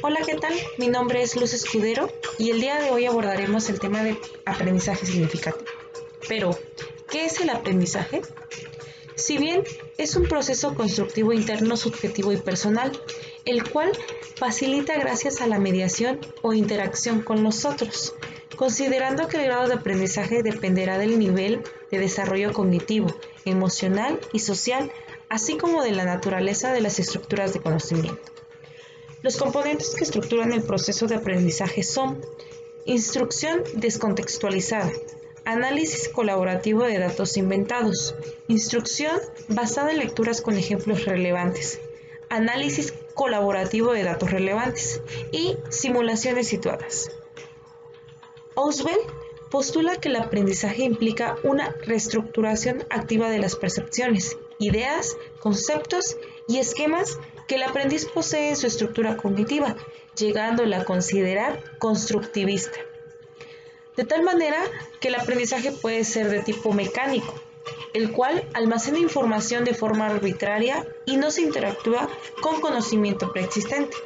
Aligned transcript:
Hola, 0.00 0.20
¿qué 0.24 0.36
tal? 0.36 0.54
Mi 0.76 0.86
nombre 0.86 1.22
es 1.22 1.34
Luz 1.34 1.54
Escudero 1.54 2.08
y 2.38 2.50
el 2.50 2.60
día 2.60 2.78
de 2.78 2.90
hoy 2.90 3.06
abordaremos 3.06 3.68
el 3.68 3.80
tema 3.80 4.04
de 4.04 4.16
aprendizaje 4.46 5.04
significativo. 5.04 5.68
Pero, 6.28 6.56
¿qué 7.10 7.24
es 7.24 7.40
el 7.40 7.50
aprendizaje? 7.50 8.22
Si 9.16 9.38
bien 9.38 9.64
es 9.96 10.14
un 10.14 10.28
proceso 10.28 10.76
constructivo 10.76 11.32
interno, 11.32 11.76
subjetivo 11.76 12.32
y 12.32 12.36
personal, 12.36 12.92
el 13.44 13.68
cual 13.68 13.90
facilita 14.36 14.96
gracias 14.96 15.40
a 15.40 15.48
la 15.48 15.58
mediación 15.58 16.20
o 16.42 16.52
interacción 16.52 17.22
con 17.22 17.42
los 17.42 17.64
otros, 17.64 18.14
considerando 18.54 19.26
que 19.26 19.38
el 19.38 19.46
grado 19.46 19.66
de 19.66 19.74
aprendizaje 19.74 20.44
dependerá 20.44 20.96
del 20.98 21.18
nivel 21.18 21.64
de 21.90 21.98
desarrollo 21.98 22.52
cognitivo, 22.52 23.08
emocional 23.44 24.20
y 24.32 24.38
social, 24.38 24.92
así 25.28 25.56
como 25.56 25.82
de 25.82 25.90
la 25.90 26.04
naturaleza 26.04 26.72
de 26.72 26.82
las 26.82 27.00
estructuras 27.00 27.52
de 27.52 27.60
conocimiento. 27.60 28.38
Los 29.22 29.36
componentes 29.36 29.94
que 29.96 30.04
estructuran 30.04 30.52
el 30.52 30.62
proceso 30.62 31.06
de 31.06 31.16
aprendizaje 31.16 31.82
son 31.82 32.24
instrucción 32.84 33.64
descontextualizada, 33.74 34.92
análisis 35.44 36.08
colaborativo 36.08 36.84
de 36.84 36.98
datos 36.98 37.36
inventados, 37.36 38.14
instrucción 38.46 39.18
basada 39.48 39.90
en 39.90 39.98
lecturas 39.98 40.40
con 40.40 40.56
ejemplos 40.56 41.04
relevantes, 41.04 41.80
análisis 42.28 42.94
colaborativo 43.14 43.92
de 43.92 44.04
datos 44.04 44.30
relevantes 44.30 45.02
y 45.32 45.56
simulaciones 45.68 46.46
situadas. 46.46 47.10
Oswell 48.54 49.00
postula 49.50 49.96
que 49.96 50.10
el 50.10 50.16
aprendizaje 50.16 50.84
implica 50.84 51.36
una 51.42 51.74
reestructuración 51.84 52.84
activa 52.90 53.30
de 53.30 53.38
las 53.38 53.56
percepciones, 53.56 54.36
ideas, 54.58 55.16
conceptos 55.40 56.16
y 56.46 56.58
esquemas 56.58 57.18
que 57.48 57.56
el 57.56 57.64
aprendiz 57.64 58.04
posee 58.04 58.54
su 58.54 58.68
estructura 58.68 59.16
cognitiva, 59.16 59.74
llegándola 60.16 60.82
a 60.82 60.84
considerar 60.84 61.60
constructivista. 61.78 62.78
De 63.96 64.04
tal 64.04 64.22
manera 64.22 64.58
que 65.00 65.08
el 65.08 65.16
aprendizaje 65.16 65.72
puede 65.72 66.04
ser 66.04 66.28
de 66.28 66.40
tipo 66.40 66.72
mecánico, 66.72 67.34
el 67.94 68.12
cual 68.12 68.46
almacena 68.52 68.98
información 68.98 69.64
de 69.64 69.74
forma 69.74 70.06
arbitraria 70.06 70.86
y 71.06 71.16
no 71.16 71.30
se 71.30 71.42
interactúa 71.42 72.08
con 72.40 72.60
conocimiento 72.60 73.32
preexistente. 73.32 73.96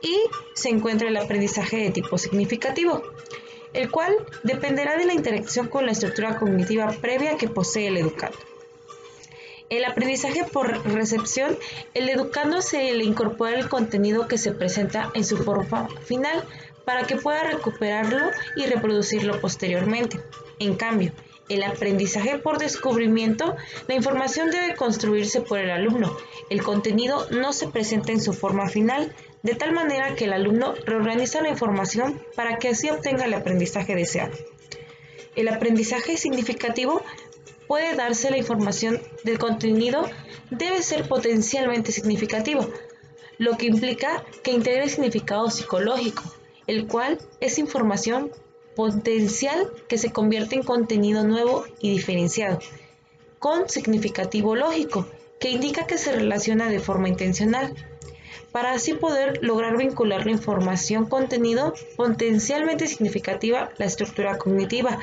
Y 0.00 0.16
se 0.54 0.70
encuentra 0.70 1.08
el 1.08 1.16
aprendizaje 1.16 1.76
de 1.76 1.90
tipo 1.90 2.18
significativo, 2.18 3.02
el 3.74 3.90
cual 3.90 4.16
dependerá 4.42 4.96
de 4.96 5.04
la 5.04 5.14
interacción 5.14 5.68
con 5.68 5.86
la 5.86 5.92
estructura 5.92 6.38
cognitiva 6.38 6.90
previa 7.00 7.36
que 7.36 7.48
posee 7.48 7.88
el 7.88 7.98
educado. 7.98 8.34
El 9.72 9.86
aprendizaje 9.86 10.44
por 10.44 10.86
recepción, 10.86 11.56
el 11.94 12.10
educando 12.10 12.60
se 12.60 12.92
le 12.92 13.04
incorpora 13.04 13.58
el 13.58 13.70
contenido 13.70 14.28
que 14.28 14.36
se 14.36 14.52
presenta 14.52 15.10
en 15.14 15.24
su 15.24 15.38
forma 15.38 15.88
final 16.04 16.44
para 16.84 17.06
que 17.06 17.16
pueda 17.16 17.44
recuperarlo 17.44 18.18
y 18.54 18.66
reproducirlo 18.66 19.40
posteriormente. 19.40 20.20
En 20.58 20.74
cambio, 20.74 21.12
el 21.48 21.62
aprendizaje 21.62 22.36
por 22.36 22.58
descubrimiento, 22.58 23.56
la 23.88 23.94
información 23.94 24.50
debe 24.50 24.74
construirse 24.74 25.40
por 25.40 25.58
el 25.58 25.70
alumno. 25.70 26.18
El 26.50 26.62
contenido 26.62 27.26
no 27.30 27.54
se 27.54 27.66
presenta 27.66 28.12
en 28.12 28.20
su 28.20 28.34
forma 28.34 28.68
final, 28.68 29.14
de 29.42 29.54
tal 29.54 29.72
manera 29.72 30.14
que 30.16 30.26
el 30.26 30.34
alumno 30.34 30.74
reorganiza 30.84 31.40
la 31.40 31.48
información 31.48 32.20
para 32.36 32.58
que 32.58 32.68
así 32.68 32.90
obtenga 32.90 33.24
el 33.24 33.32
aprendizaje 33.32 33.94
deseado. 33.94 34.36
El 35.34 35.48
aprendizaje 35.48 36.18
significativo 36.18 37.02
puede 37.66 37.94
darse 37.96 38.30
la 38.30 38.38
información 38.38 39.00
del 39.24 39.38
contenido 39.38 40.08
debe 40.50 40.82
ser 40.82 41.08
potencialmente 41.08 41.92
significativo, 41.92 42.68
lo 43.38 43.56
que 43.56 43.66
implica 43.66 44.24
que 44.42 44.52
integre 44.52 44.88
significado 44.88 45.50
psicológico, 45.50 46.22
el 46.66 46.86
cual 46.86 47.18
es 47.40 47.58
información 47.58 48.30
potencial 48.76 49.70
que 49.88 49.98
se 49.98 50.12
convierte 50.12 50.56
en 50.56 50.62
contenido 50.62 51.24
nuevo 51.24 51.64
y 51.80 51.90
diferenciado, 51.90 52.58
con 53.38 53.68
significativo 53.68 54.54
lógico, 54.56 55.06
que 55.40 55.50
indica 55.50 55.86
que 55.86 55.98
se 55.98 56.12
relaciona 56.12 56.68
de 56.68 56.78
forma 56.78 57.08
intencional, 57.08 57.74
para 58.52 58.72
así 58.72 58.94
poder 58.94 59.42
lograr 59.42 59.76
vincular 59.76 60.24
la 60.24 60.32
información 60.32 61.06
contenido 61.06 61.74
potencialmente 61.96 62.86
significativa 62.86 63.70
la 63.78 63.86
estructura 63.86 64.38
cognitiva, 64.38 64.98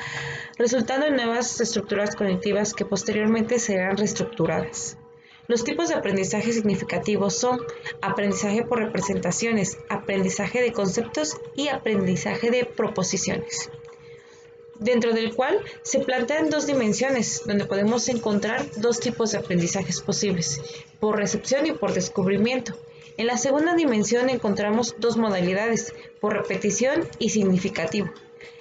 resultando 0.56 1.06
en 1.06 1.16
nuevas 1.16 1.60
estructuras 1.60 2.16
cognitivas 2.16 2.72
que 2.72 2.84
posteriormente 2.84 3.58
serán 3.58 3.96
reestructuradas. 3.96 4.96
Los 5.48 5.64
tipos 5.64 5.88
de 5.88 5.96
aprendizaje 5.96 6.52
significativos 6.52 7.34
son 7.34 7.60
aprendizaje 8.00 8.62
por 8.62 8.78
representaciones, 8.78 9.78
aprendizaje 9.88 10.62
de 10.62 10.72
conceptos 10.72 11.36
y 11.56 11.68
aprendizaje 11.68 12.52
de 12.52 12.64
proposiciones 12.64 13.68
dentro 14.80 15.12
del 15.12 15.34
cual 15.34 15.60
se 15.82 16.00
plantean 16.00 16.50
dos 16.50 16.66
dimensiones, 16.66 17.42
donde 17.44 17.66
podemos 17.66 18.08
encontrar 18.08 18.64
dos 18.76 18.98
tipos 18.98 19.30
de 19.30 19.38
aprendizajes 19.38 20.00
posibles, 20.00 20.60
por 20.98 21.16
recepción 21.16 21.66
y 21.66 21.72
por 21.72 21.92
descubrimiento. 21.92 22.74
En 23.16 23.26
la 23.26 23.36
segunda 23.36 23.74
dimensión 23.74 24.30
encontramos 24.30 24.94
dos 24.98 25.16
modalidades, 25.16 25.94
por 26.20 26.34
repetición 26.34 27.06
y 27.18 27.30
significativo. 27.30 28.10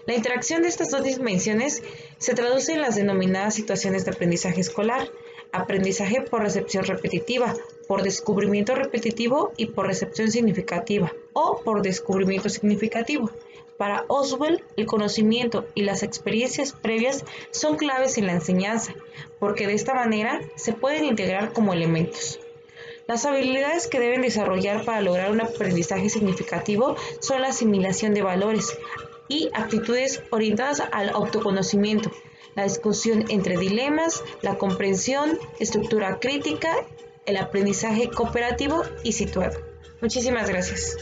La 0.06 0.16
interacción 0.16 0.64
de 0.64 0.70
estas 0.70 0.90
dos 0.90 1.04
dimensiones 1.04 1.84
se 2.18 2.34
traduce 2.34 2.74
en 2.74 2.82
las 2.82 2.96
denominadas 2.96 3.54
situaciones 3.54 4.06
de 4.06 4.12
aprendizaje 4.12 4.62
escolar, 4.62 5.09
aprendizaje 5.52 6.22
por 6.22 6.42
recepción 6.42 6.84
repetitiva, 6.86 7.56
por 7.88 8.04
descubrimiento 8.04 8.76
repetitivo 8.76 9.52
y 9.58 9.68
por 9.68 9.88
recepción 9.88 10.32
significativa 10.32 11.14
o 11.34 11.62
por 11.64 11.82
descubrimiento 11.82 12.50
significativo. 12.50 13.32
Para 13.78 14.04
Oswell, 14.08 14.64
el 14.76 14.88
conocimiento 14.88 15.66
y 15.74 15.84
las 15.84 16.04
experiencias 16.04 16.74
previas 16.74 17.24
son 17.52 17.78
claves 17.78 18.18
en 18.18 18.28
la 18.28 18.34
enseñanza, 18.34 18.94
porque 19.40 19.68
de 19.68 19.74
esta 19.74 19.94
manera 19.94 20.42
se 20.56 20.74
pueden 20.74 21.06
integrar 21.06 21.54
como 21.54 21.74
elementos. 21.74 22.40
Las 23.09 23.25
habilidades 23.25 23.88
que 23.88 24.00
deben 24.00 24.22
desarrollar 24.22 24.86
para 24.86 25.02
lograr 25.02 25.31
un 25.31 25.42
aprendizaje 25.42 26.09
significativo 26.09 26.96
son 27.20 27.42
la 27.42 27.47
asimilación 27.47 28.14
de 28.14 28.22
valores 28.22 28.78
y 29.28 29.50
actitudes 29.56 30.22
orientadas 30.30 30.84
al 30.92 31.09
autoconocimiento, 31.09 32.12
la 32.53 32.66
discusión 32.66 33.25
entre 33.30 33.58
dilemas, 33.58 34.24
la 34.44 34.59
comprensión, 34.59 35.40
estructura 35.59 36.20
crítica, 36.20 36.86
el 37.25 37.38
aprendizaje 37.38 38.12
cooperativo 38.12 38.84
y 39.03 39.14
situado. 39.14 39.58
Muchísimas 40.02 40.47
gracias. 40.47 40.96